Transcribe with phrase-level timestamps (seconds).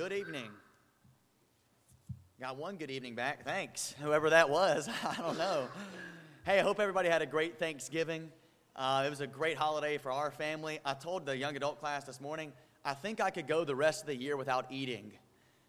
[0.00, 0.48] good evening.
[2.40, 3.44] Got one good evening back.
[3.44, 4.88] Thanks, whoever that was.
[5.04, 5.68] I don't know.
[6.46, 8.32] Hey, I hope everybody had a great Thanksgiving.
[8.74, 10.80] Uh, it was a great holiday for our family.
[10.86, 14.00] I told the young adult class this morning, I think I could go the rest
[14.00, 15.12] of the year without eating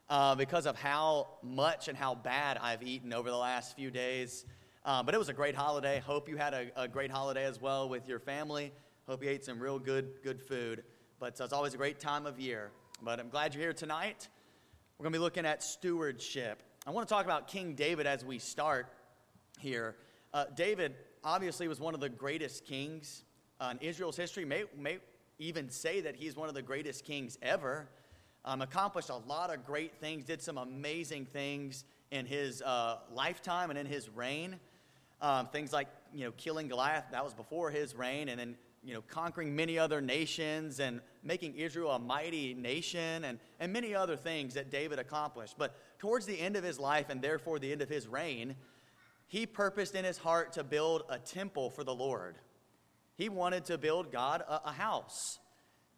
[0.10, 4.46] uh, because of how much and how bad I've eaten over the last few days.
[4.86, 6.00] Uh, but it was a great holiday.
[6.00, 8.72] Hope you had a, a, great holiday as well with your family.
[9.10, 10.86] Hope you ate some real good, good food.
[11.20, 12.72] But it's always a great time of year.
[13.04, 14.28] But I'm glad you're here tonight.
[15.00, 16.62] We're going to be looking at stewardship.
[16.86, 18.94] I want to talk about King David as we start
[19.58, 19.96] here.
[20.36, 20.94] Uh, David
[21.24, 23.24] obviously was one of the greatest kings
[23.60, 24.46] uh, in Israel's history.
[24.46, 25.00] May, may
[25.40, 27.90] even say that he's one of the greatest kings ever.
[28.46, 33.72] Um, accomplished a lot of great things, did some amazing things in his uh, lifetime
[33.72, 34.60] and in his reign.
[35.22, 38.94] Um, things like you know killing Goliath that was before his reign, and then you
[38.94, 44.16] know conquering many other nations and making Israel a mighty nation, and and many other
[44.16, 45.56] things that David accomplished.
[45.58, 48.56] But towards the end of his life, and therefore the end of his reign,
[49.28, 52.38] he purposed in his heart to build a temple for the Lord.
[53.16, 55.40] He wanted to build God a, a house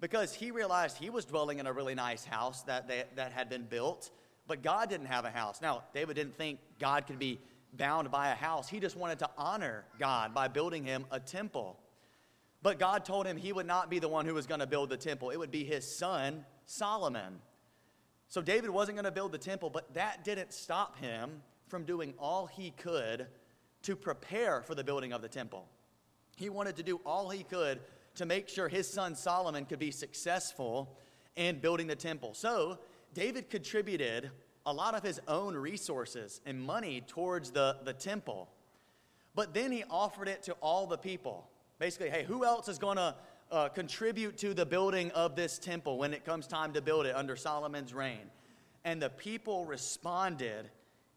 [0.04, 3.50] because he realized he was dwelling in a really nice house that, they, that had
[3.50, 4.12] been built,
[4.48, 5.62] but God didn't have a house.
[5.62, 7.40] Now, David didn't think God could be
[7.72, 8.68] bound by a house.
[8.68, 11.80] He just wanted to honor God by building him a temple.
[12.64, 14.90] But God told him he would not be the one who was going to build
[14.90, 17.40] the temple, it would be his son, Solomon.
[18.30, 22.14] So David wasn't going to build the temple, but that didn't stop him from doing
[22.18, 23.28] all he could
[23.84, 25.68] to prepare for the building of the temple.
[26.38, 27.82] He wanted to do all he could
[28.16, 30.98] to make sure his son Solomon could be successful
[31.36, 32.34] in building the temple.
[32.34, 32.80] So,
[33.14, 34.32] David contributed
[34.66, 38.50] a lot of his own resources and money towards the, the temple.
[39.36, 41.50] But then he offered it to all the people.
[41.84, 43.14] Basically, hey, who else is going to
[43.52, 47.14] uh, contribute to the building of this temple when it comes time to build it
[47.14, 48.32] under Solomon's reign?
[48.86, 50.70] And the people responded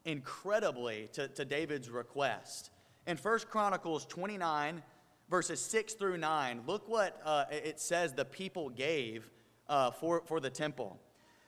[0.05, 2.71] incredibly to, to David's request.
[3.07, 4.83] In 1 Chronicles 29,
[5.31, 9.31] verses 6 through 9, look what uh, it says the people gave
[9.69, 10.99] uh, for, for the temple.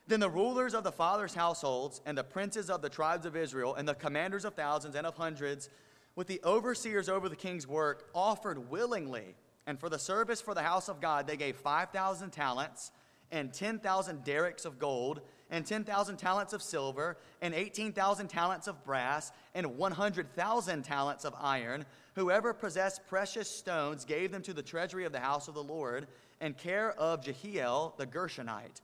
[0.06, 3.74] Then the rulers of the fathers' households, and the princes of the tribes of Israel,
[3.74, 5.70] and the commanders of thousands and of hundreds,
[6.18, 9.36] with the overseers over the king's work, offered willingly.
[9.68, 12.90] And for the service for the house of God, they gave 5,000 talents
[13.30, 19.30] and 10,000 darics of gold and 10,000 talents of silver, and 18,000 talents of brass,
[19.54, 21.86] and 100,000 talents of iron.
[22.16, 26.08] Whoever possessed precious stones gave them to the treasury of the house of the Lord,
[26.40, 28.80] and care of Jehiel the Gershonite.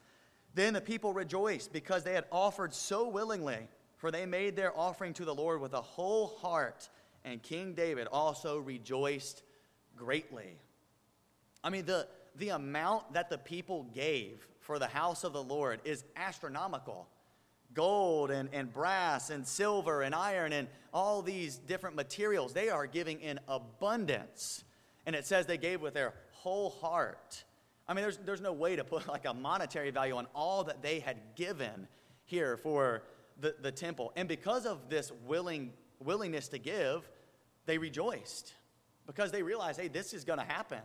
[0.55, 5.13] Then the people rejoiced because they had offered so willingly, for they made their offering
[5.15, 6.89] to the Lord with a whole heart.
[7.25, 9.43] And King David also rejoiced
[9.97, 10.59] greatly.
[11.63, 15.81] I mean, the, the amount that the people gave for the house of the Lord
[15.85, 17.09] is astronomical.
[17.73, 22.87] Gold and, and brass and silver and iron and all these different materials, they are
[22.87, 24.65] giving in abundance.
[25.07, 27.45] And it says they gave with their whole heart.
[27.89, 30.83] I mean, there's, there's no way to put like a monetary value on all that
[30.83, 31.89] they had given
[32.25, 33.03] here for
[33.41, 34.13] the, the temple.
[34.17, 37.09] And because of this willing, willingness to give,
[37.67, 38.55] they rejoiced
[39.07, 40.81] because they realized, hey, this is going to happen.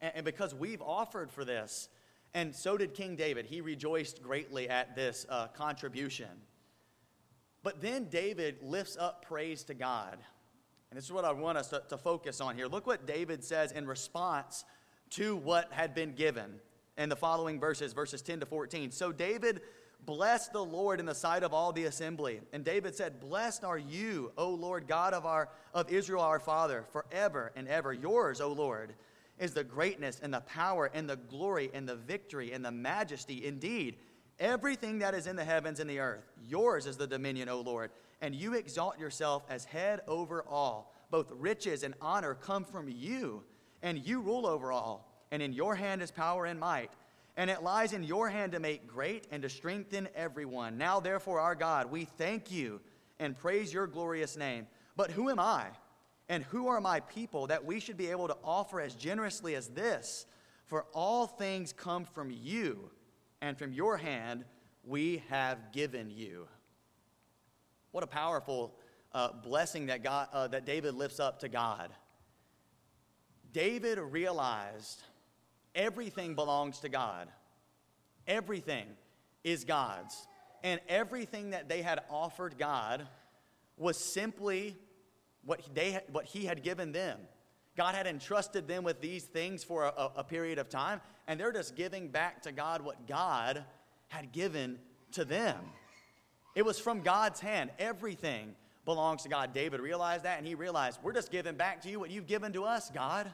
[0.00, 1.88] And, and because we've offered for this,
[2.34, 3.46] and so did King David.
[3.46, 6.28] He rejoiced greatly at this uh, contribution.
[7.62, 10.18] But then David lifts up praise to God.
[10.90, 12.66] And this is what I want us to, to, focus on here.
[12.66, 14.64] Look what David says in response
[15.10, 16.60] to what had been given
[16.96, 18.90] in the following verses, verses 10 to 14.
[18.90, 19.60] So David
[20.06, 22.40] blessed the Lord in the sight of all the assembly.
[22.52, 26.84] And David said, Blessed are you, O Lord God of, our, of Israel our Father,
[26.92, 27.92] forever and ever.
[27.92, 28.94] Yours, O Lord
[29.40, 33.44] is the greatness and the power and the glory and the victory and the majesty.
[33.46, 33.96] Indeed,
[34.38, 37.90] everything that is in the heavens and the earth, yours is the dominion, O Lord.
[38.20, 40.94] And you exalt yourself as head over all.
[41.10, 43.42] Both riches and honor come from you,
[43.82, 45.10] and you rule over all.
[45.32, 46.90] And in your hand is power and might.
[47.40, 50.76] And it lies in your hand to make great and to strengthen everyone.
[50.76, 52.82] Now, therefore, our God, we thank you
[53.18, 54.66] and praise your glorious name.
[54.94, 55.68] But who am I?
[56.28, 59.68] And who are my people that we should be able to offer as generously as
[59.68, 60.26] this?
[60.66, 62.90] For all things come from you,
[63.40, 64.44] and from your hand
[64.84, 66.46] we have given you.
[67.92, 68.74] What a powerful
[69.14, 71.88] uh, blessing that, God, uh, that David lifts up to God.
[73.50, 75.00] David realized
[75.74, 77.28] everything belongs to God,
[78.26, 78.86] everything
[79.44, 80.26] is God's.
[80.62, 83.06] And everything that they had offered God
[83.78, 84.76] was simply
[85.42, 87.18] what, they, what he had given them.
[87.76, 91.52] God had entrusted them with these things for a, a period of time, and they're
[91.52, 93.64] just giving back to God what God
[94.08, 94.78] had given
[95.12, 95.56] to them.
[96.54, 97.70] It was from God's hand.
[97.78, 99.54] Everything belongs to God.
[99.54, 102.52] David realized that, and he realized, we're just giving back to you what you've given
[102.52, 103.30] to us, God.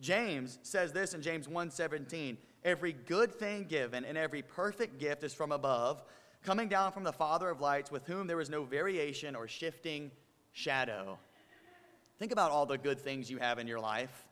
[0.00, 5.34] James says this in James 1:17, every good thing given and every perfect gift is
[5.34, 6.02] from above,
[6.42, 10.10] coming down from the Father of lights, with whom there is no variation or shifting
[10.52, 11.18] shadow.
[12.18, 14.26] Think about all the good things you have in your life.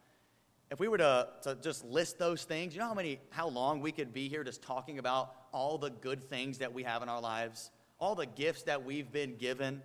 [0.70, 3.80] If we were to, to just list those things, you know how many how long
[3.80, 7.08] we could be here just talking about all the good things that we have in
[7.08, 7.70] our lives,
[8.00, 9.82] all the gifts that we've been given.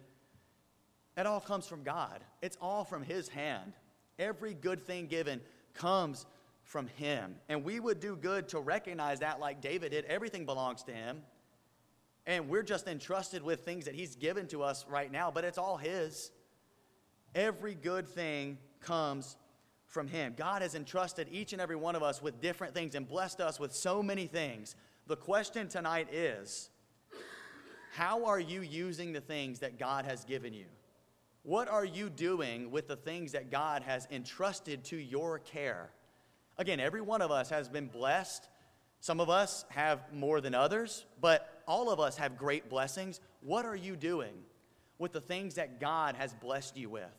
[1.17, 2.23] It all comes from God.
[2.41, 3.73] It's all from his hand.
[4.17, 5.41] Every good thing given
[5.73, 6.25] comes
[6.63, 7.35] from Him.
[7.49, 10.05] And we would do good to recognize that, like David did.
[10.05, 11.21] Everything belongs to Him.
[12.25, 15.57] And we're just entrusted with things that He's given to us right now, but it's
[15.57, 16.31] all His.
[17.33, 19.37] Every good thing comes
[19.85, 20.33] from Him.
[20.37, 23.59] God has entrusted each and every one of us with different things and blessed us
[23.59, 24.75] with so many things.
[25.07, 26.69] The question tonight is
[27.91, 30.65] how are you using the things that God has given you?
[31.43, 35.89] What are you doing with the things that God has entrusted to your care?
[36.57, 38.47] Again, every one of us has been blessed.
[38.99, 43.19] Some of us have more than others, but all of us have great blessings.
[43.41, 44.33] What are you doing
[44.99, 47.09] with the things that God has blessed you with?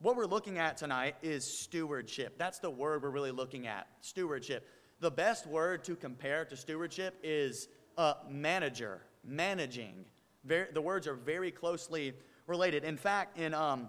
[0.00, 2.36] What we're looking at tonight is stewardship.
[2.36, 4.66] That's the word we're really looking at stewardship.
[4.98, 10.04] The best word to compare to stewardship is uh, manager, managing.
[10.44, 12.14] Very, the words are very closely
[12.48, 12.82] related.
[12.82, 13.88] In fact, in um,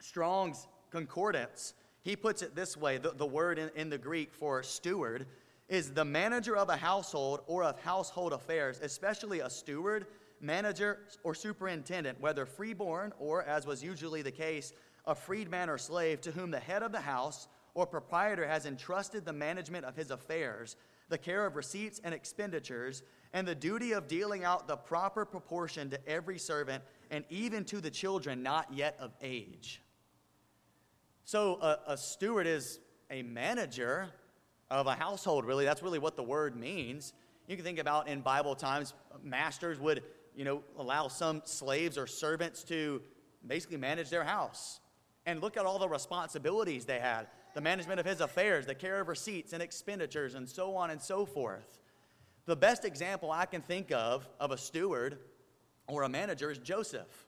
[0.00, 1.72] Strong's Concordance,
[2.02, 5.26] he puts it this way the, the word in, in the Greek for steward
[5.68, 10.06] is the manager of a household or of household affairs, especially a steward,
[10.40, 14.74] manager, or superintendent, whether freeborn or, as was usually the case,
[15.06, 19.24] a freedman or slave, to whom the head of the house or proprietor has entrusted
[19.24, 20.76] the management of his affairs,
[21.08, 23.02] the care of receipts and expenditures,
[23.32, 27.80] and the duty of dealing out the proper proportion to every servant and even to
[27.80, 29.82] the children not yet of age.
[31.24, 32.80] So, a, a steward is
[33.10, 34.08] a manager
[34.70, 35.64] of a household, really.
[35.64, 37.12] That's really what the word means.
[37.46, 40.02] You can think about in Bible times, masters would,
[40.34, 43.02] you know, allow some slaves or servants to
[43.46, 44.80] basically manage their house.
[45.26, 48.98] And look at all the responsibilities they had the management of his affairs, the care
[48.98, 51.78] of receipts and expenditures, and so on and so forth.
[52.46, 55.18] The best example I can think of of a steward
[55.92, 57.26] or a manager is Joseph.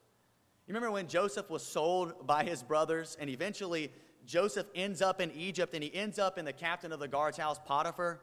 [0.67, 3.93] You remember when Joseph was sold by his brothers, and eventually
[4.25, 7.37] Joseph ends up in Egypt and he ends up in the captain of the guard's
[7.37, 8.21] house, Potiphar?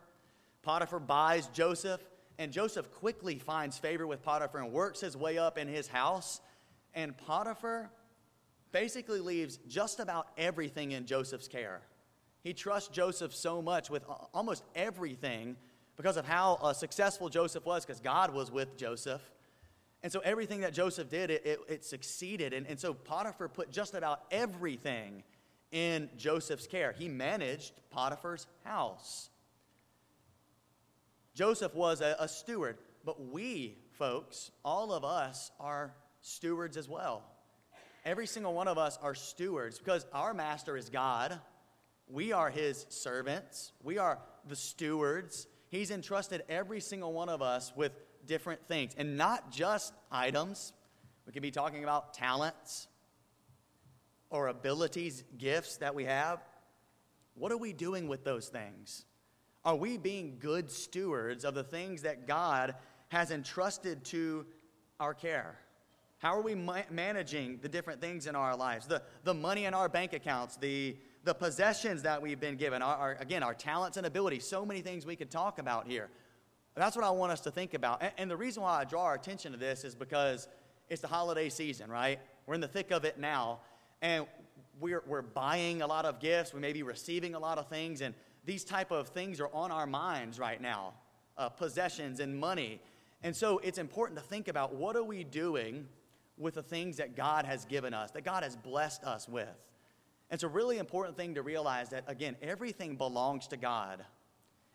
[0.64, 2.02] Potiphar buys Joseph,
[2.40, 6.42] and Joseph quickly finds favor with Potiphar and works his way up in his house.
[6.96, 7.92] And Potiphar
[8.72, 11.82] basically leaves just about everything in Joseph's care.
[12.44, 14.04] He trusts Joseph so much with
[14.34, 15.56] almost everything
[15.98, 19.22] because of how uh, successful Joseph was, because God was with Joseph.
[20.04, 22.54] And so everything that Joseph did, it, it, it succeeded.
[22.54, 25.24] And, and so Potiphar put just about everything
[25.72, 26.94] in Joseph's care.
[26.98, 29.30] He managed Potiphar's house.
[31.34, 37.24] Joseph was a, a steward, but we, folks, all of us are stewards as well.
[38.04, 41.40] Every single one of us are stewards because our master is God.
[42.08, 43.72] We are his servants.
[43.84, 45.48] We are the stewards.
[45.70, 47.94] He's entrusted every single one of us with
[48.28, 50.74] different things, and not just items.
[51.26, 52.88] We could be talking about talents
[54.30, 56.40] or abilities, gifts that we have.
[57.36, 59.06] What are we doing with those things?
[59.64, 62.76] Are we being good stewards of the things that God
[63.10, 64.46] has entrusted to
[65.00, 65.58] our care?
[66.18, 68.88] How are we ma- managing the different things in our lives?
[68.88, 72.96] The, the money in our bank accounts, the, the possessions that we've been given, our,
[72.96, 76.10] our, again, our talents and abilities, so many things we could talk about here.
[76.76, 78.02] That's what I want us to think about.
[78.02, 80.48] And, and the reason why I draw our attention to this is because
[80.90, 82.20] it's the holiday season, right?
[82.46, 83.60] We're in the thick of it now.
[84.02, 84.26] And
[84.80, 86.54] we're, we're buying a lot of gifts.
[86.54, 88.02] We may be receiving a lot of things.
[88.02, 90.94] And these type of things are on our minds right now
[91.38, 92.80] uh, possessions and money.
[93.24, 95.88] And so it's important to think about what are we doing
[96.38, 99.48] with the things that God has given us, that God has blessed us with.
[100.32, 104.04] It's a really important thing to realize that, again, everything belongs to God.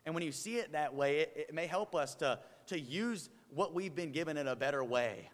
[0.06, 3.28] And when you see it that way, it, it may help us to, to use
[3.52, 5.28] what we've been given in a better way.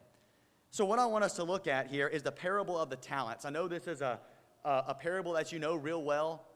[0.71, 3.45] So, what I want us to look at here is the parable of the talents.
[3.45, 4.19] I know this is a,
[4.65, 6.47] a, a parable that you know real well,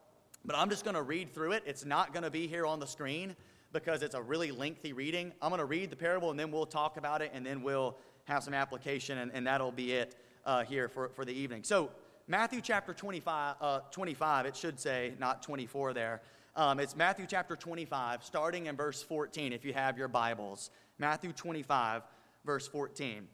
[0.46, 1.62] but I'm just going to read through it.
[1.66, 3.36] It's not going to be here on the screen
[3.72, 5.32] because it's a really lengthy reading.
[5.42, 7.98] I'm going to read the parable and then we'll talk about it and then we'll
[8.24, 11.62] have some application, and, and that'll be it uh, here for, for the evening.
[11.62, 11.90] So,
[12.28, 16.22] Matthew chapter 25, uh, 25, it should say, not 24 there.
[16.56, 20.70] Um, it's Matthew chapter 25, starting in verse 14, if you have your Bibles.
[20.98, 22.02] Matthew 25,
[22.46, 23.28] verse 14.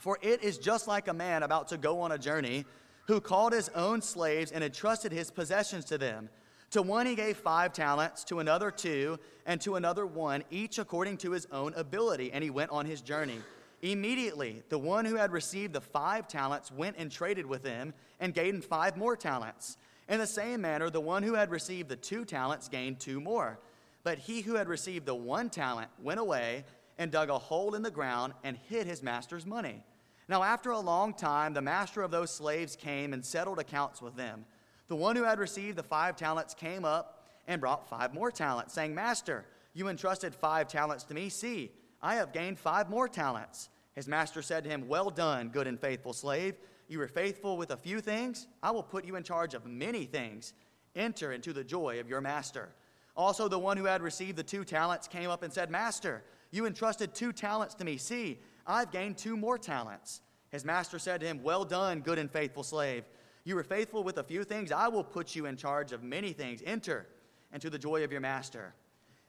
[0.00, 2.64] For it is just like a man about to go on a journey
[3.06, 6.30] who called his own slaves and entrusted his possessions to them.
[6.72, 11.18] To one he gave five talents, to another two, and to another one, each according
[11.18, 13.38] to his own ability, and he went on his journey.
[13.82, 18.34] Immediately, the one who had received the five talents went and traded with them and
[18.34, 19.76] gained five more talents.
[20.08, 23.58] In the same manner, the one who had received the two talents gained two more.
[24.04, 26.64] But he who had received the one talent went away
[26.96, 29.82] and dug a hole in the ground and hid his master's money.
[30.28, 34.16] Now, after a long time, the master of those slaves came and settled accounts with
[34.16, 34.44] them.
[34.88, 38.74] The one who had received the five talents came up and brought five more talents,
[38.74, 41.28] saying, Master, you entrusted five talents to me.
[41.28, 41.70] See,
[42.02, 43.70] I have gained five more talents.
[43.94, 46.54] His master said to him, Well done, good and faithful slave.
[46.88, 48.46] You were faithful with a few things.
[48.62, 50.54] I will put you in charge of many things.
[50.96, 52.70] Enter into the joy of your master.
[53.14, 56.66] Also, the one who had received the two talents came up and said, Master, you
[56.66, 57.98] entrusted two talents to me.
[57.98, 60.22] See, I've gained two more talents.
[60.50, 63.04] His master said to him, Well done, good and faithful slave.
[63.44, 64.72] You were faithful with a few things.
[64.72, 66.62] I will put you in charge of many things.
[66.64, 67.06] Enter
[67.52, 68.74] into the joy of your master.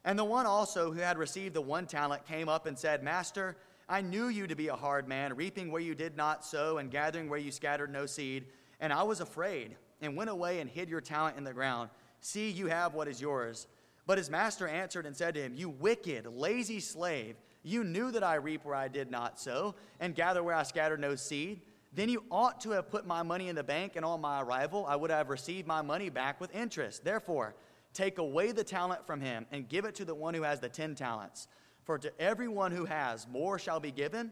[0.05, 3.57] And the one also who had received the one talent came up and said, Master,
[3.91, 6.91] I knew you to be a hard man, reaping where you did not sow and
[6.91, 8.45] gathering where you scattered no seed.
[8.79, 11.89] And I was afraid and went away and hid your talent in the ground.
[12.21, 13.65] See, you have what is yours.
[14.05, 17.35] But his master answered and said to him, You wicked, lazy slave.
[17.63, 20.99] You knew that I reap where I did not sow, and gather where I scattered
[20.99, 21.61] no seed.
[21.91, 24.85] Then you ought to have put my money in the bank, and on my arrival
[24.87, 27.03] I would have received my money back with interest.
[27.03, 27.55] Therefore,
[27.93, 30.69] take away the talent from him, and give it to the one who has the
[30.69, 31.47] ten talents.
[31.89, 34.31] For to everyone who has, more shall be given,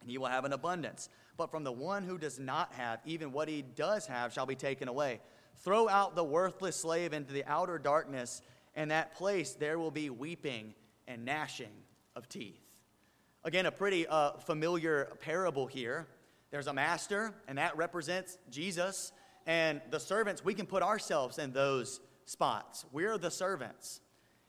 [0.00, 1.08] and he will have an abundance.
[1.36, 4.56] But from the one who does not have, even what he does have shall be
[4.56, 5.20] taken away.
[5.58, 8.42] Throw out the worthless slave into the outer darkness,
[8.74, 10.74] and that place there will be weeping
[11.06, 11.70] and gnashing
[12.16, 12.58] of teeth.
[13.44, 16.08] Again, a pretty uh, familiar parable here.
[16.50, 19.12] There's a master, and that represents Jesus.
[19.46, 22.86] And the servants, we can put ourselves in those spots.
[22.90, 24.00] We're the servants.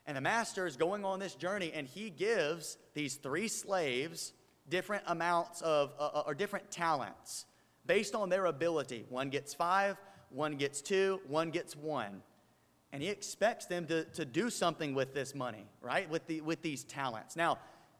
[0.09, 4.33] And the master is going on this journey, and he gives these three slaves
[4.67, 7.45] different amounts of, uh, uh or different talents
[7.85, 9.05] based on their ability.
[9.09, 9.97] One gets five,
[10.31, 12.23] one gets two, one gets one.
[12.91, 16.09] And he expects them to, to do something with this money, right?
[16.09, 17.35] With, the, with these talents.
[17.35, 17.59] Now,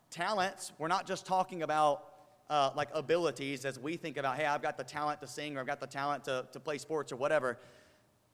[0.10, 2.06] talents, we're not just talking about
[2.50, 5.60] uh, like abilities as we think about, hey, I've got the talent to sing or
[5.60, 7.60] I've got the talent to, to play sports or whatever.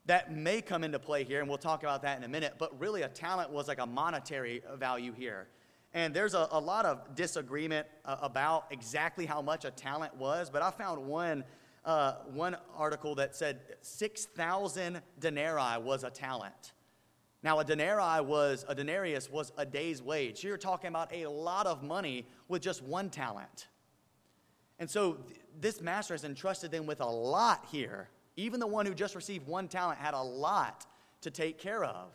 [0.08, 2.80] That may come into play here, and we'll talk about that in a minute, but
[2.80, 5.48] really a talent was like a monetary value here.
[5.94, 10.50] And there's a, a lot of disagreement uh, about exactly how much a talent was,
[10.50, 11.44] but I found one,
[11.86, 16.74] uh, one article that said 6,000 denarii was a talent.
[17.42, 20.44] Now, a denarii was, a denarius was a day's wage.
[20.44, 23.68] You're talking about a lot of money with just one talent.
[24.80, 28.10] And so th- this master has entrusted them with a lot here.
[28.36, 30.86] Even the one who just received one talent had a lot
[31.22, 32.14] to take care of.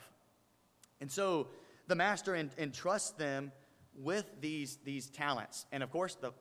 [1.01, 1.49] And so
[1.89, 3.53] the master entrusts them
[3.95, 5.67] with these, these talents.
[5.73, 6.33] And of course, the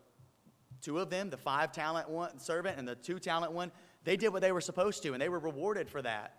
[0.82, 3.72] two of them, the five talent one servant and the two talent one,
[4.04, 6.36] they did what they were supposed to, and they were rewarded for that.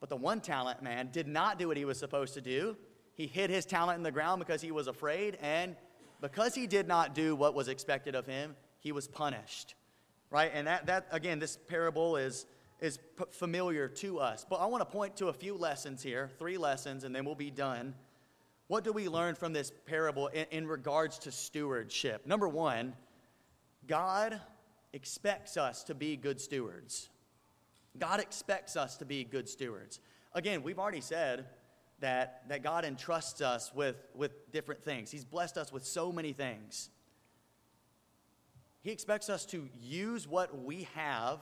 [0.00, 2.76] But the one talent man did not do what he was supposed to do.
[3.14, 5.74] He hid his talent in the ground because he was afraid, and
[6.20, 9.74] because he did not do what was expected of him, he was punished.
[10.30, 10.50] Right?
[10.52, 12.46] And that, that again, this parable is,
[12.80, 14.44] is p- familiar to us.
[14.48, 17.34] But I want to point to a few lessons here, three lessons, and then we'll
[17.34, 17.94] be done.
[18.66, 22.26] What do we learn from this parable in, in regards to stewardship?
[22.26, 22.94] Number one,
[23.86, 24.38] God
[24.92, 27.08] expects us to be good stewards.
[27.98, 30.00] God expects us to be good stewards.
[30.34, 31.46] Again, we've already said
[32.00, 35.10] that, that God entrusts us with, with different things.
[35.10, 36.90] He's blessed us with so many things.
[38.82, 41.40] He expects us to use what we have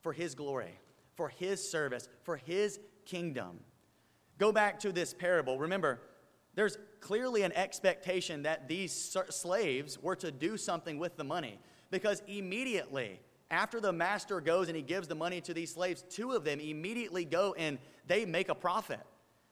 [0.00, 0.78] for His glory,
[1.14, 3.60] for His service, for His kingdom.
[4.38, 5.58] Go back to this parable.
[5.58, 6.00] Remember,
[6.54, 11.58] there's clearly an expectation that these slaves were to do something with the money
[11.90, 13.20] because immediately
[13.50, 16.60] after the master goes and he gives the money to these slaves, two of them
[16.60, 19.00] immediately go and they make a profit.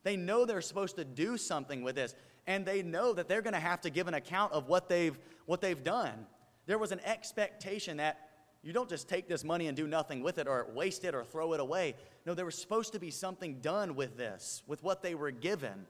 [0.03, 2.15] They know they're supposed to do something with this,
[2.47, 5.17] and they know that they're going to have to give an account of what they've,
[5.47, 6.27] what they've done.
[6.67, 8.29] There was an expectation that
[8.63, 11.25] you don't just take this money and do nothing with it or waste it or
[11.25, 11.97] throw it away.
[12.25, 15.87] No, there was supposed to be something done with this, with what they were given.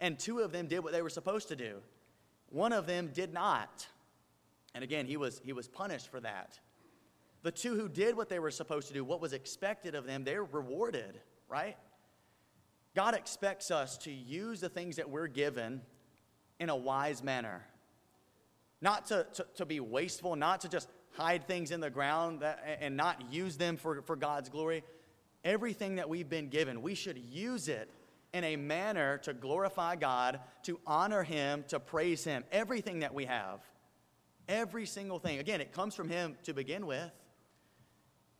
[0.00, 1.78] And two of them did what they were supposed to do.
[2.50, 3.86] One of them did not.
[4.74, 6.58] And again, he was, he was punished for that.
[7.42, 10.22] The two who did what they were supposed to do, what was expected of them,
[10.22, 11.76] they're rewarded, right?
[12.94, 15.80] God expects us to use the things that we're given
[16.60, 17.64] in a wise manner.
[18.82, 22.78] Not to, to, to be wasteful, not to just hide things in the ground that,
[22.80, 24.82] and not use them for, for God's glory.
[25.44, 27.88] Everything that we've been given, we should use it
[28.34, 32.44] in a manner to glorify God, to honor Him, to praise Him.
[32.50, 33.60] Everything that we have,
[34.48, 35.38] every single thing.
[35.38, 37.10] Again, it comes from Him to begin with.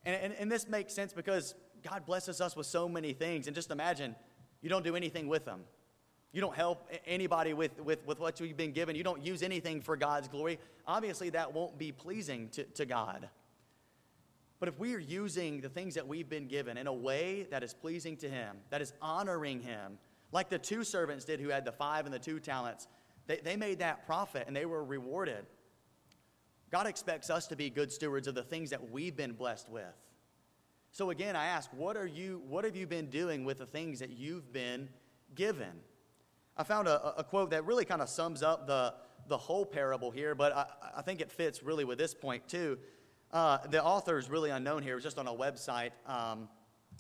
[0.05, 3.47] And, and, and this makes sense because God blesses us with so many things.
[3.47, 4.17] And just imagine
[4.61, 5.61] you don't do anything with them.
[6.33, 8.97] You don't help anybody with, with, with what you've been given.
[8.97, 10.59] You don't use anything for God's glory.
[10.87, 13.29] Obviously, that won't be pleasing to, to God.
[14.59, 17.63] But if we are using the things that we've been given in a way that
[17.63, 19.99] is pleasing to Him, that is honoring Him,
[20.31, 22.89] like the two servants did who had the five and the two talents,
[23.27, 25.45] they, they made that profit and they were rewarded.
[26.71, 29.95] God expects us to be good stewards of the things that we've been blessed with.
[30.93, 33.99] So again, I ask, what are you what have you been doing with the things
[33.99, 34.89] that you've been
[35.35, 35.73] given?
[36.57, 38.95] I found a, a quote that really kind of sums up the,
[39.29, 40.67] the whole parable here, but I,
[40.99, 42.79] I think it fits really with this point too.
[43.33, 45.91] Uh, the author is really unknown here, it was just on a website.
[46.07, 46.49] Um,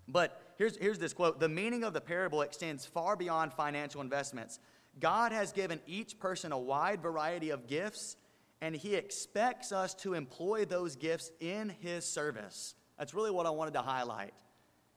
[0.09, 4.59] but here's, here's this quote The meaning of the parable extends far beyond financial investments.
[5.00, 8.16] God has given each person a wide variety of gifts,
[8.61, 12.75] and He expects us to employ those gifts in His service.
[12.99, 14.35] That's really what I wanted to highlight.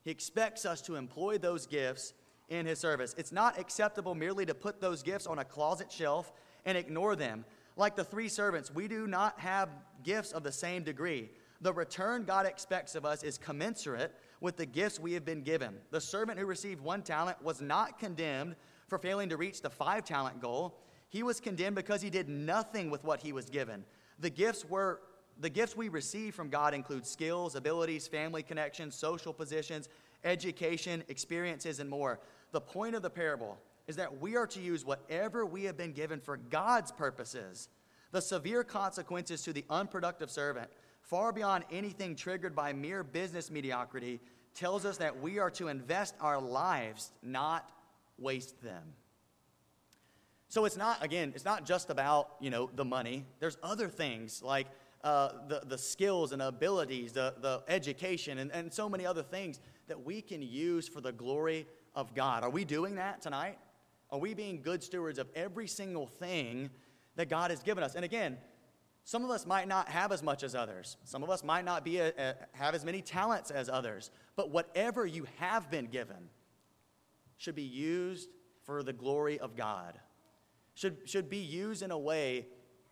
[0.04, 2.14] He expects us to employ those gifts
[2.50, 3.16] in his service.
[3.18, 6.32] It's not acceptable merely to put those gifts on a closet shelf
[6.66, 7.46] and ignore them.
[7.78, 9.70] Like the three servants, we do not have
[10.04, 11.30] gifts of the same degree.
[11.62, 15.76] The return God expects of us is commensurate with the gifts we have been given.
[15.92, 18.56] The servant who received one talent was not condemned
[18.88, 20.78] for failing to reach the five talent goal.
[21.10, 23.84] He was condemned because he did nothing with what he was given.
[24.20, 25.02] The gifts were
[25.40, 29.90] the gifts we receive from God include skills, abilities, family connections, social positions,
[30.26, 32.20] education, experiences, and more.
[32.52, 33.58] The point of the parable
[33.88, 37.70] is that we are to use whatever we have been given for God's purposes.
[38.12, 40.70] The severe consequences to the unproductive servant,
[41.02, 44.20] far beyond anything triggered by mere business mediocrity,
[44.56, 47.72] tells us that we are to invest our lives, not
[48.18, 48.84] waste them.
[50.48, 53.26] So it's not, again, it's not just about, you know, the money.
[53.40, 54.68] There's other things like
[55.06, 59.60] uh, the, the skills and abilities, the, the education, and, and so many other things
[59.88, 62.44] that we can use for the glory of God.
[62.44, 63.60] Are we doing that tonight?
[64.10, 66.72] Are we being good stewards of every single thing
[67.18, 67.94] that God has given us?
[67.94, 68.38] And again,
[69.04, 70.98] some of us might not have as much as others.
[71.04, 74.10] Some of us might not be a, a, have as many talents as others.
[74.36, 76.30] But whatever you have been given
[77.38, 78.30] should be used
[78.64, 80.00] for the glory of God.
[80.74, 82.48] Should, should be used in a way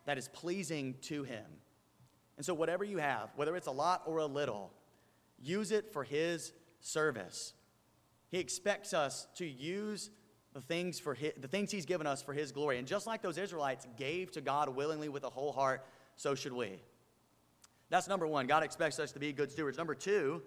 [0.06, 1.44] that is pleasing to Him.
[2.36, 4.72] And so, whatever you have, whether it's a lot or a little,
[5.40, 7.54] use it for His service.
[8.30, 10.10] He expects us to use
[10.52, 12.78] the things, for his, the things He's given us for His glory.
[12.78, 16.52] And just like those Israelites gave to God willingly with a whole heart, so should
[16.52, 16.80] we.
[17.90, 18.46] That's number one.
[18.46, 19.78] God expects us to be good stewards.
[19.78, 20.42] Number two,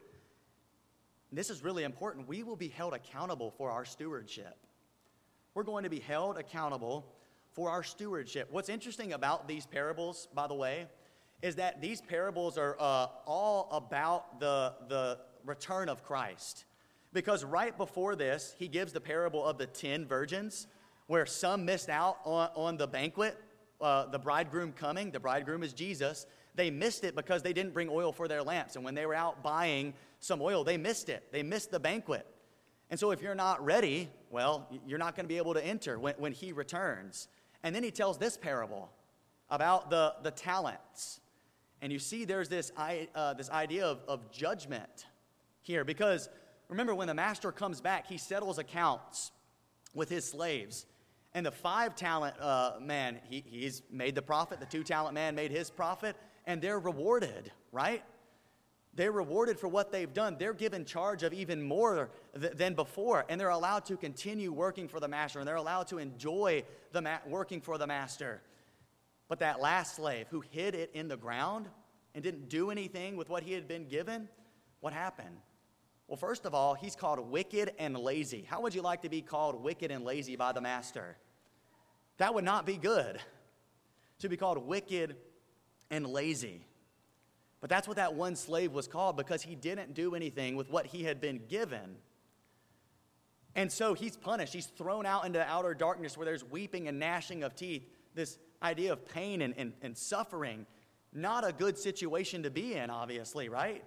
[1.32, 4.58] this is really important, we will be held accountable for our stewardship.
[5.54, 7.06] We're going to be held accountable
[7.52, 8.47] for our stewardship.
[8.52, 10.88] What's interesting about these parables, by the way,
[11.41, 16.65] is that these parables are uh, all about the, the return of Christ.
[17.13, 20.67] Because right before this, he gives the parable of the 10 virgins,
[21.08, 23.38] where some missed out on, on the banquet,
[23.80, 25.12] uh, the bridegroom coming.
[25.12, 26.26] The bridegroom is Jesus.
[26.56, 28.76] They missed it because they didn't bring oil for their lamps.
[28.76, 31.32] And when they were out buying some oil, they missed it.
[31.32, 32.26] They missed the banquet.
[32.89, 36.00] And so if you're not ready, well, you're not going to be able to enter
[36.00, 37.28] when, when he returns.
[37.63, 38.89] And then he tells this parable
[39.50, 41.19] about the, the talents.
[41.81, 45.05] And you see, there's this, uh, this idea of, of judgment
[45.61, 46.29] here because
[46.69, 49.31] remember, when the master comes back, he settles accounts
[49.93, 50.85] with his slaves.
[51.33, 54.59] And the five talent uh, man, he, he's made the profit.
[54.59, 58.03] The two talent man made his profit, and they're rewarded, right?
[58.95, 60.37] They're rewarded for what they've done.
[60.39, 62.09] They're given charge of even more
[62.39, 65.87] th- than before, and they're allowed to continue working for the master, and they're allowed
[65.89, 68.41] to enjoy the ma- working for the master.
[69.27, 71.67] But that last slave who hid it in the ground
[72.15, 74.29] and didn't do anything with what he had been given,
[74.79, 75.37] what happened?
[76.07, 78.45] Well, first of all, he's called wicked and lazy.
[78.49, 81.17] How would you like to be called wicked and lazy by the master?
[82.17, 83.19] That would not be good
[84.19, 85.17] to be called wicked
[85.91, 86.65] and lazy.
[87.59, 90.85] But that's what that one slave was called because he didn't do anything with what
[90.85, 91.97] he had been given.
[93.55, 94.53] And so he's punished.
[94.53, 97.83] He's thrown out into the outer darkness where there's weeping and gnashing of teeth.
[98.13, 100.65] This idea of pain and, and, and suffering.
[101.13, 103.84] Not a good situation to be in, obviously, right?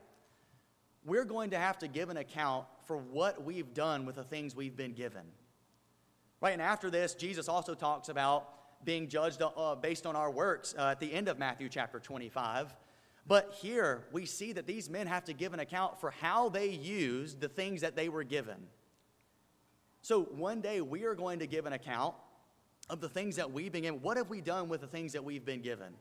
[1.04, 4.54] we're going to have to give an account for what we've done with the things
[4.54, 5.22] we've been given.
[6.40, 10.74] Right, and after this, Jesus also talks about being judged uh, based on our works
[10.78, 12.74] uh, at the end of Matthew chapter 25.
[13.26, 16.70] But here we see that these men have to give an account for how they
[16.70, 18.56] used the things that they were given.
[20.02, 22.14] So one day we are going to give an account
[22.90, 24.02] of the things that we've been given.
[24.02, 25.94] What have we done with the things that we've been given?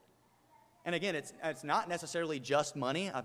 [0.86, 3.12] And again, it's, it's not necessarily just money.
[3.14, 3.24] I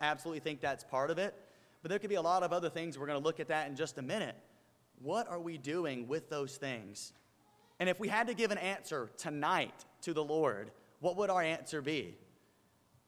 [0.00, 1.34] absolutely think that's part of it.
[1.82, 2.98] But there could be a lot of other things.
[2.98, 4.36] We're going to look at that in just a minute.
[5.00, 7.12] What are we doing with those things?
[7.80, 10.70] And if we had to give an answer tonight to the Lord,
[11.00, 12.16] what would our answer be?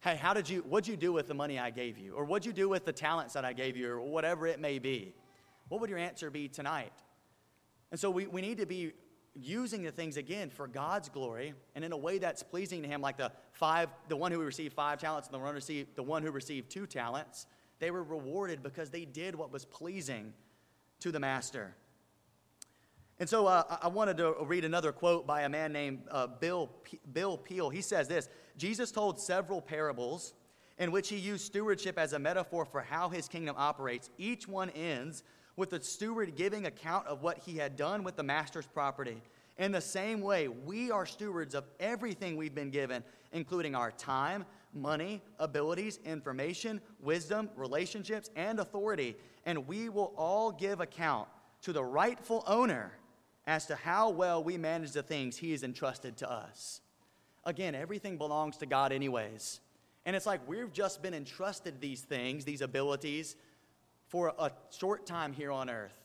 [0.00, 2.14] Hey, how did you, what'd you do with the money I gave you?
[2.14, 3.90] Or what'd you do with the talents that I gave you?
[3.92, 5.14] Or whatever it may be.
[5.68, 6.92] What would your answer be tonight?
[7.90, 8.92] And so we, we need to be
[9.35, 13.01] using the things again for God's glory and in a way that's pleasing to Him,
[13.01, 16.23] like the five, the one who received five talents and the one, received, the one
[16.23, 17.47] who received two talents.
[17.81, 20.33] They were rewarded because they did what was pleasing
[21.01, 21.75] to the Master.
[23.18, 26.68] And so uh, I wanted to read another quote by a man named uh, Bill,
[26.83, 27.70] P- Bill Peel.
[27.70, 30.35] He says this Jesus told several parables
[30.79, 34.11] in which he used stewardship as a metaphor for how his kingdom operates.
[34.18, 35.23] Each one ends
[35.56, 39.22] with the steward giving account of what he had done with the master's property.
[39.58, 44.44] In the same way, we are stewards of everything we've been given, including our time,
[44.74, 49.16] money, abilities, information, wisdom, relationships, and authority.
[49.46, 51.28] And we will all give account
[51.62, 52.92] to the rightful owner
[53.46, 56.80] as to how well we manage the things he has entrusted to us.
[57.44, 59.60] Again, everything belongs to God, anyways.
[60.06, 63.36] And it's like we've just been entrusted these things, these abilities,
[64.14, 65.98] for a short time here on earth.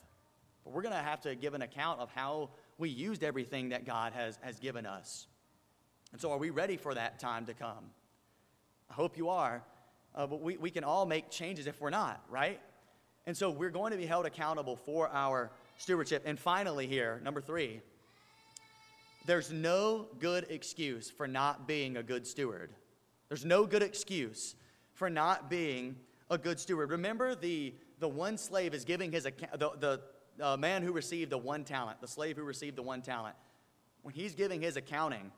[0.64, 3.86] But we're going to have to give an account of how we used everything that
[3.86, 5.28] God has, has given us.
[6.12, 7.92] And so, are we ready for that time to come?
[8.90, 9.62] I hope you are.
[10.16, 12.60] Uh, but we, we can all make changes if we're not, right?
[13.28, 16.24] And so, we're going to be held accountable for our stewardship.
[16.26, 17.80] And finally, here, number three,
[19.28, 22.72] there's no good excuse for not being a good steward.
[23.28, 24.56] There's no good excuse
[24.96, 25.96] for not being
[26.32, 26.90] a good steward.
[26.90, 30.02] Remember the the one slave is giving his account, the, the
[30.42, 33.36] uh, man who received the one talent, the slave who received the one talent,
[34.02, 35.32] when he's giving his accounting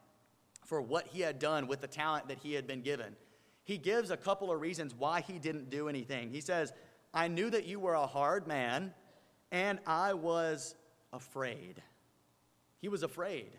[0.65, 3.15] for what he had done with the talent that he had been given,
[3.63, 6.29] he gives a couple of reasons why he didn't do anything.
[6.29, 6.73] He says,
[7.13, 8.93] I knew that you were a hard man,
[9.51, 10.75] and I was
[11.11, 11.81] afraid.
[12.79, 13.51] He was afraid.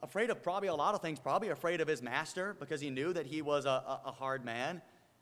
[0.00, 3.12] Afraid of probably a lot of things, probably afraid of his master because he knew
[3.12, 4.80] that he was a, a, a hard man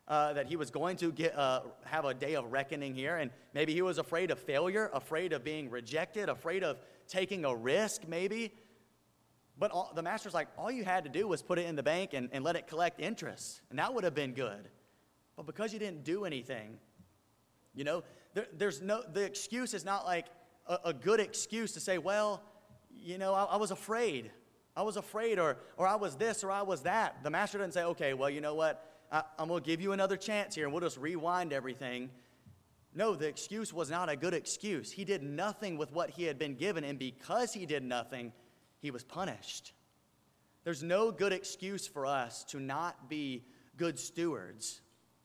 [0.09, 3.17] uh, that he was going to get, uh, have a day of reckoning here.
[3.17, 7.55] And maybe he was afraid of failure, afraid of being rejected, afraid of taking a
[7.55, 8.53] risk, maybe.
[9.59, 11.83] But all, the master's like, all you had to do was put it in the
[11.83, 14.69] bank and, and let it collect interest, and that would have been good.
[15.35, 16.79] But because you didn't do anything,
[17.75, 20.27] you know, there, there's no, the excuse is not like
[20.67, 22.43] a, a, good excuse to say, well,
[22.95, 24.31] you know, I, I was afraid.
[24.77, 27.23] I was afraid, or, or I was this, or I was that.
[27.23, 28.96] The master doesn't say, okay, well, you know what?
[29.11, 32.11] I, am going to give you another chance here and we'll just rewind everything.
[32.95, 34.91] No, the excuse was not a good excuse.
[34.91, 38.33] He did nothing with what he had been given, and because he did nothing,
[38.81, 39.75] he was punished.
[40.65, 43.45] There's no good excuse for us to not be
[43.77, 44.81] good stewards.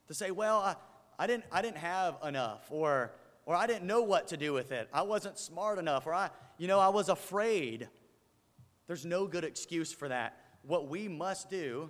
[0.10, 0.76] To say, well, I,
[1.18, 3.14] I, didn't, I didn't have enough, or,
[3.46, 4.90] or I didn't know what to do with it.
[4.92, 7.88] I wasn't smart enough, or I, you know, I was afraid.
[8.88, 10.38] There's no good excuse for that.
[10.64, 11.90] What we must do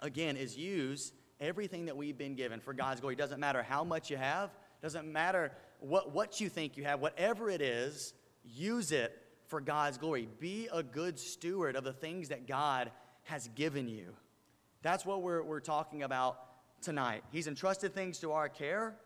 [0.00, 3.14] again, is use everything that we've been given for God's glory.
[3.14, 4.50] It doesn't matter how much you have,
[4.82, 9.98] doesn't matter what, what you think you have, whatever it is, use it for God's
[9.98, 10.28] glory.
[10.40, 12.90] Be a good steward of the things that God
[13.24, 14.14] has given you.
[14.82, 16.38] That's what we're, we're talking about
[16.82, 17.22] tonight.
[17.30, 18.96] He's entrusted things to our care.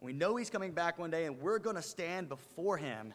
[0.00, 3.14] We know He's coming back one day, and we're going to stand before Him.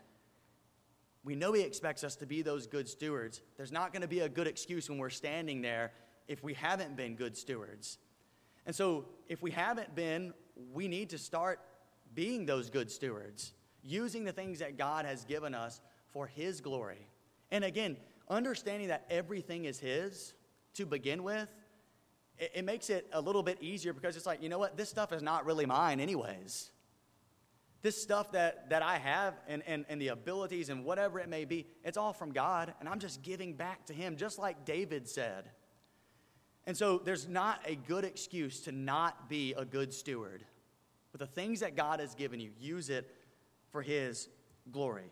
[1.23, 3.41] We know He expects us to be those good stewards.
[3.57, 5.91] There's not going to be a good excuse when we're standing there
[6.27, 7.97] if we haven't been good stewards.
[8.65, 10.33] And so, if we haven't been,
[10.73, 11.59] we need to start
[12.13, 15.79] being those good stewards, using the things that God has given us
[16.11, 17.07] for His glory.
[17.51, 17.97] And again,
[18.29, 20.33] understanding that everything is His
[20.73, 21.47] to begin with,
[22.37, 24.89] it, it makes it a little bit easier because it's like, you know what, this
[24.89, 26.71] stuff is not really mine, anyways.
[27.81, 31.45] This stuff that, that I have and, and, and the abilities and whatever it may
[31.45, 35.07] be, it's all from God, and I'm just giving back to Him, just like David
[35.07, 35.51] said.
[36.67, 40.43] And so there's not a good excuse to not be a good steward.
[41.13, 43.09] But the things that God has given you, use it
[43.71, 44.27] for His
[44.69, 45.09] glory.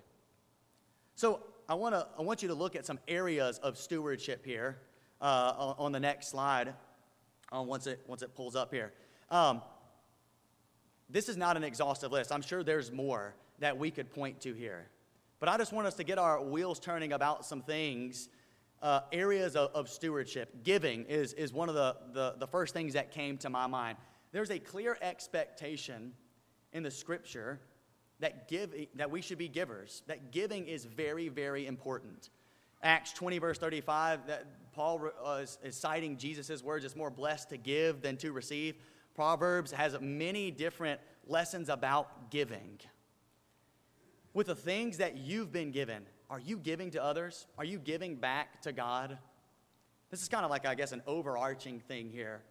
[1.15, 1.39] So
[1.69, 4.77] I, wanna, I want you to look at some areas of stewardship here
[5.21, 6.73] uh, on, the next slide
[7.55, 8.91] uh, once, it, once it pulls up here.
[9.31, 9.61] Um,
[11.09, 12.33] this is not an exhaustive list.
[12.33, 14.89] I'm sure there's more that we could point to here.
[15.39, 18.27] But I just want us to get our wheels turning about some things,
[18.81, 20.63] uh, areas of, of, stewardship.
[20.63, 23.97] Giving is, is one of the, the, the first things that came to my mind.
[24.31, 26.13] There's a clear expectation
[26.73, 27.59] in the scripture
[28.19, 32.29] that, give, that we should be givers, that giving is very, very important.
[32.83, 37.49] Acts 20, verse 35, that Paul uh, is, is citing Jesus' words, it's more blessed
[37.49, 38.75] to give than to receive.
[39.15, 42.79] Proverbs has many different lessons about giving.
[44.33, 47.47] With the things that you've been given, are you giving to others?
[47.57, 49.17] Are you giving back to God?
[50.11, 52.41] This is kind of like, I guess, an overarching thing here.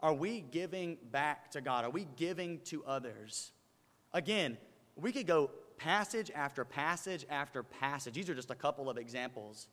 [0.00, 1.84] Are we giving back to God?
[1.84, 3.52] Are we giving to others?
[4.12, 4.58] Again,
[4.96, 8.14] we could go passage after passage after passage.
[8.14, 9.68] These are just a couple of examples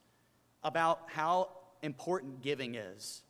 [0.63, 1.50] about how
[1.82, 3.24] important giving is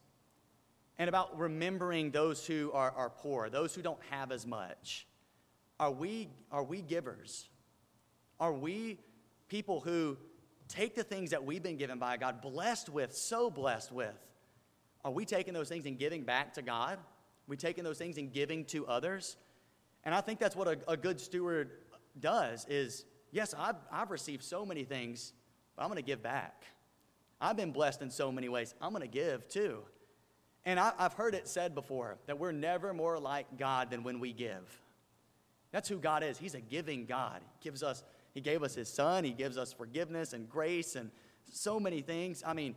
[0.97, 5.07] and about remembering those who are, are poor, those who don't have as much.
[5.79, 7.49] Are we, are we givers?
[8.39, 8.99] Are we
[9.51, 10.17] people who
[10.69, 14.15] take the things that we've been given by God, blessed with, so blessed with?
[15.03, 16.93] Are we taking those things and giving back to God?
[16.93, 19.35] Are we taking those things and giving to others?
[20.05, 21.71] And I think that's what a, a good steward
[22.17, 25.33] does is, yes, I've, I've received so many things,
[25.75, 26.63] but I'm going to give back.
[27.41, 28.73] I've been blessed in so many ways.
[28.81, 29.79] I'm going to give too.
[30.63, 34.21] And I, have heard it said before that we're never more like God than when
[34.21, 34.81] we give.
[35.73, 36.37] That's who God is.
[36.37, 37.41] He's a giving God.
[37.59, 41.11] He gives us, He gave us His Son, He gives us forgiveness and grace and
[41.51, 42.43] so many things.
[42.45, 42.75] I mean,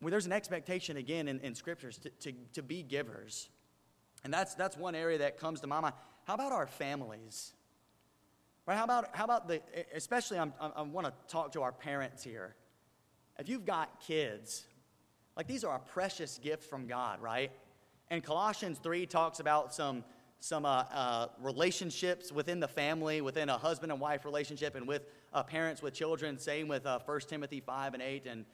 [0.00, 3.48] well, there's an expectation again in, in scriptures to, to, to be givers.
[4.24, 5.94] And that's, that's one area that comes to my mind.
[6.24, 7.52] How about our families?
[8.66, 8.76] Right?
[8.76, 9.60] How about, how about the,
[9.94, 12.54] especially I'm, I, I want to talk to our parents here.
[13.38, 14.64] If you've got kids,
[15.36, 17.50] like these are a precious gift from God, right?
[18.10, 20.04] And Colossians 3 talks about some,
[20.40, 25.06] some uh, uh, relationships within the family, within a husband and wife relationship, and with
[25.32, 26.38] uh, parents with children.
[26.38, 28.26] Same with uh, 1 Timothy 5 and 8.
[28.26, 28.44] And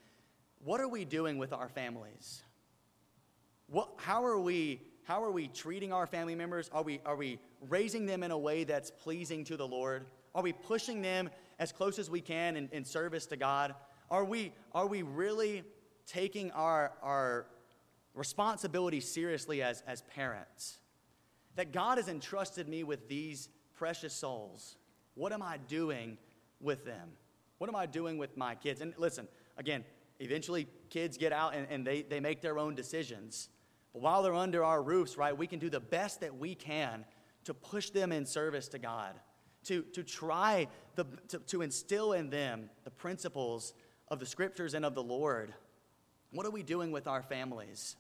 [0.65, 2.43] what are we doing with our families?
[3.69, 6.71] What, how are we how are we treating our family members?
[6.73, 10.07] Are we, are we raising them in a way that's pleasing to the Lord?
[10.35, 13.75] Are we pushing them as close as we can in, in service to God?
[14.11, 15.63] Are we, are we really
[16.07, 17.47] taking our, our
[18.15, 20.79] responsibility seriously as, as parents?
[21.57, 24.77] That God has entrusted me with these precious souls.
[25.15, 26.19] What am I doing
[26.61, 27.11] with them?
[27.59, 28.81] What am I doing with my kids?
[28.81, 29.85] And listen, again,
[30.19, 33.49] eventually kids get out and, and they, they make their own decisions.
[33.93, 37.05] But while they're under our roofs, right, we can do the best that we can
[37.45, 39.15] to push them in service to God,
[39.65, 43.75] to, to try the, to, to instill in them the principles
[44.09, 45.55] of the scriptures and of the Lord.
[46.33, 47.97] What are we doing with our families?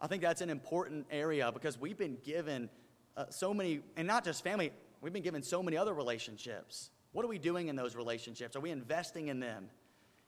[0.00, 2.68] I think that's an important area because we've been given
[3.16, 6.90] uh, so many, and not just family, we've been given so many other relationships.
[7.12, 8.56] What are we doing in those relationships?
[8.56, 9.68] Are we investing in them?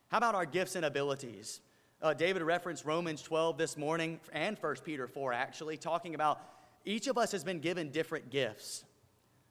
[0.09, 1.61] How about our gifts and abilities?
[2.01, 6.41] Uh, David referenced Romans 12 this morning and 1 Peter 4, actually, talking about
[6.85, 8.85] each of us has been given different gifts.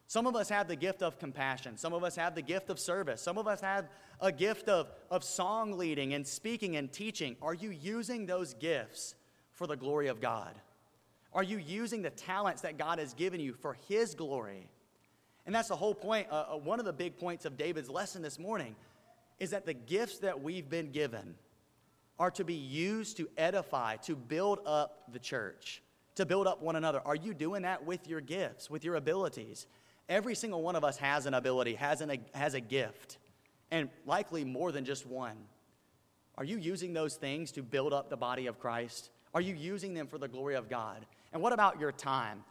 [0.08, 1.78] Some of us have the gift of compassion.
[1.78, 3.21] Some of us have the gift of service.
[3.21, 3.89] Some of us have
[4.21, 7.36] a gift of, of song leading and speaking and teaching.
[7.41, 9.15] Are you using those gifts
[9.56, 10.54] for the glory of God?
[11.34, 14.70] Are you using the talents that God has given you for His glory?
[15.46, 16.28] And that's the whole point.
[16.32, 18.76] Uh, uh one of the big points of David's lesson this morning
[19.39, 21.36] is that the gifts that we've been given
[22.18, 25.82] are to be used to edify, to build up the church,
[26.15, 27.02] to build up one another.
[27.06, 29.68] Are you doing that with your gifts, with your abilities?
[30.08, 33.18] Every single one of us has an ability, has, an, has a gift,
[33.72, 35.36] and likely more than just one.
[36.38, 39.10] Are you using those things to build up the body of Christ?
[39.36, 41.06] Are you using them for the glory of God?
[41.34, 42.43] And what about your time?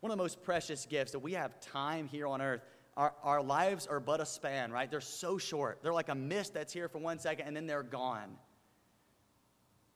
[0.00, 2.62] One of the most precious gifts that we have time here on earth.
[2.96, 4.90] Our, our lives are but a span, right?
[4.90, 5.80] They're so short.
[5.82, 8.36] They're like a mist that's here for one second and then they're gone.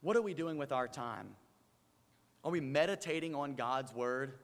[0.02, 1.28] What are we doing with our time?
[2.44, 4.34] Are we meditating on God's word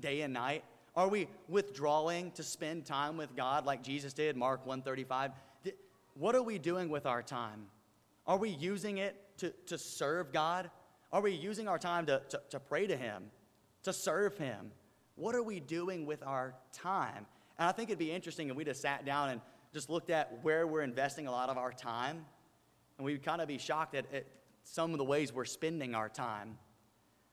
[0.00, 0.64] day and night?
[0.96, 5.30] Are we withdrawing to spend time with God like Jesus did, Mark 135?
[6.14, 7.66] What are we doing with our time?
[8.26, 10.70] Are we using it to, to serve God?
[11.10, 13.24] Are we using our time to, to, to pray to Him,
[13.84, 14.72] to serve Him?
[15.14, 17.26] What are we doing with our time?
[17.58, 19.40] And I think it'd be interesting if we just sat down and
[19.72, 22.24] just looked at where we're investing a lot of our time.
[22.98, 24.26] And we'd kind of be shocked at, at
[24.64, 26.58] some of the ways we're spending our time.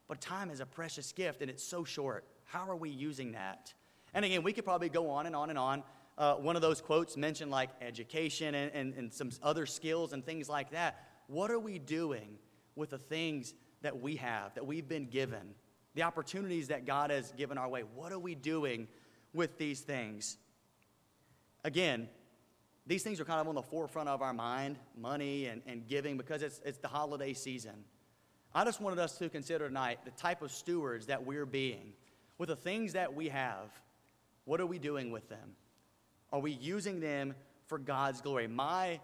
[0.07, 2.25] But time is a precious gift and it's so short.
[2.45, 3.73] How are we using that?
[4.13, 5.83] And again, we could probably go on and on and on.
[6.17, 10.25] Uh, one of those quotes mentioned like education and, and, and some other skills and
[10.25, 11.03] things like that.
[11.27, 12.37] What are we doing
[12.75, 13.53] with the things
[13.85, 15.55] that we have, that we've been given,
[15.95, 17.83] the opportunities that God has given our way?
[17.95, 18.87] What are we doing
[19.33, 20.37] with these things?
[21.65, 22.07] again,
[22.87, 26.15] these things are kind of on the forefront of our mind money and, and giving
[26.15, 27.83] because it's, it's the holiday season.
[28.53, 31.91] I just wanted us to consider tonight the type of stewards that we're being.
[32.37, 33.71] With the things that we have,
[34.45, 35.55] what are we doing with them?
[36.31, 37.33] Are we using them
[37.67, 38.47] for God's glory?
[38.47, 38.99] My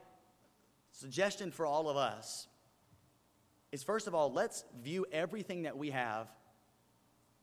[0.91, 2.47] suggestion for all of us
[3.71, 6.27] is first of all, let's view everything that we have,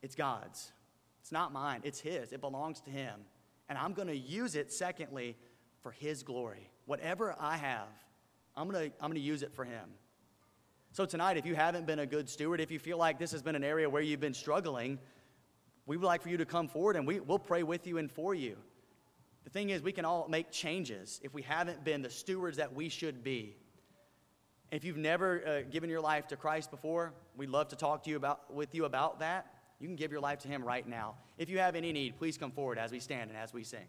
[0.02, 0.72] it's God's.
[1.20, 2.32] It's not mine, it's His.
[2.32, 3.14] It belongs to Him.
[3.68, 5.36] And I'm going to use it, secondly,
[5.82, 6.70] for His glory.
[6.86, 7.88] Whatever I have,
[8.56, 9.90] I'm going to, I'm going to use it for Him.
[10.92, 13.42] So, tonight, if you haven't been a good steward, if you feel like this has
[13.42, 14.98] been an area where you've been struggling,
[15.86, 18.10] we would like for you to come forward and we, we'll pray with you and
[18.10, 18.56] for you.
[19.44, 22.74] The thing is, we can all make changes if we haven't been the stewards that
[22.74, 23.56] we should be.
[24.70, 28.10] If you've never uh, given your life to Christ before, we'd love to talk to
[28.10, 29.46] you about, with you about that.
[29.80, 31.14] You can give your life to Him right now.
[31.38, 33.86] If you have any need, please come forward as we stand and as we sing.